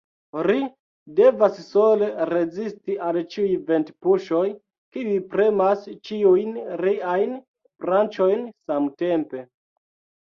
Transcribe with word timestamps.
Ri 0.45 0.53
devas 1.17 1.57
sole 1.65 2.07
rezisti 2.29 2.95
al 3.09 3.19
ĉiuj 3.35 3.51
ventpuŝoj, 3.67 4.41
kiuj 4.97 5.19
premas 5.35 5.87
ĉiujn 6.11 6.59
riajn 6.85 7.39
branĉojn 7.87 8.47
samtempe. 8.69 9.49